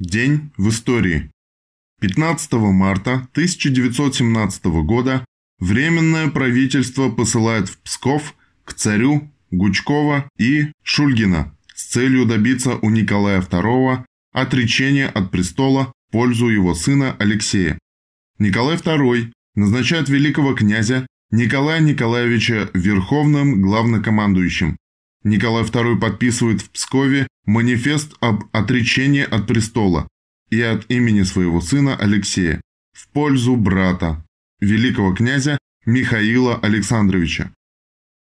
[0.00, 1.30] День в истории.
[2.00, 5.24] 15 марта 1917 года
[5.60, 8.34] Временное правительство посылает в Псков
[8.64, 16.12] к царю Гучкова и Шульгина с целью добиться у Николая II отречения от престола в
[16.12, 17.78] пользу его сына Алексея.
[18.40, 24.76] Николай II назначает великого князя Николая Николаевича Верховным главнокомандующим.
[25.24, 30.06] Николай II подписывает в Пскове манифест об отречении от престола
[30.50, 32.60] и от имени своего сына Алексея
[32.92, 34.24] в пользу брата,
[34.60, 37.52] великого князя Михаила Александровича.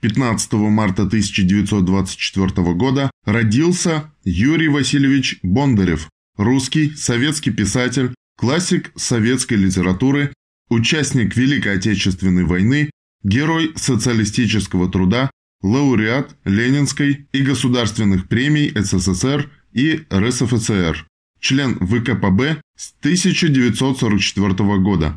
[0.00, 10.32] 15 марта 1924 года родился Юрий Васильевич Бондарев, русский советский писатель, классик советской литературы,
[10.70, 12.90] участник Великой Отечественной войны,
[13.24, 15.30] герой социалистического труда,
[15.62, 21.06] лауреат Ленинской и государственных премий СССР и РСФСР,
[21.40, 25.16] член ВКПБ с 1944 года.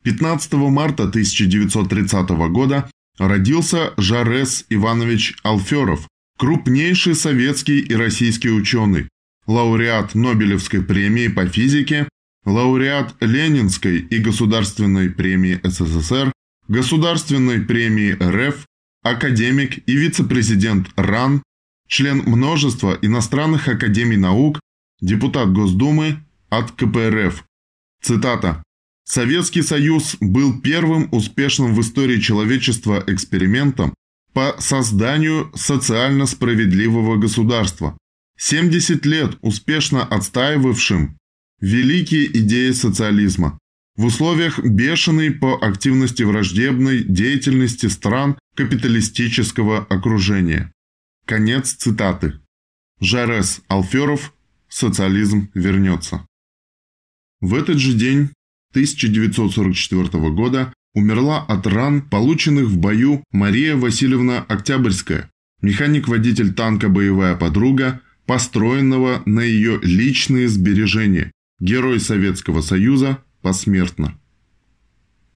[0.03, 6.07] 15 марта 1930 года родился Жарес Иванович Алферов,
[6.43, 9.07] крупнейший советский и российский ученый,
[9.47, 12.09] лауреат Нобелевской премии по физике,
[12.43, 16.33] лауреат Ленинской и Государственной премии СССР,
[16.67, 18.65] Государственной премии РФ,
[19.03, 21.43] академик и вице-президент РАН,
[21.87, 24.59] член множества иностранных академий наук,
[24.99, 27.45] депутат Госдумы от КПРФ.
[28.01, 28.61] Цитата.
[29.05, 33.93] Советский Союз был первым успешным в истории человечества экспериментом
[34.33, 37.97] по созданию социально справедливого государства,
[38.37, 41.17] 70 лет успешно отстаивавшим
[41.61, 43.59] великие идеи социализма.
[43.95, 50.71] В условиях бешеной по активности враждебной деятельности стран капиталистического окружения.
[51.25, 52.39] Конец цитаты.
[52.99, 54.33] Жарес Алферов
[54.67, 56.25] «Социализм вернется».
[57.39, 58.29] В этот же день
[58.71, 65.29] 1944 года умерла от ран, полученных в бою Мария Васильевна Октябрьская,
[65.61, 74.17] механик-водитель танка «Боевая подруга», построенного на ее личные сбережения, герой Советского Союза посмертно.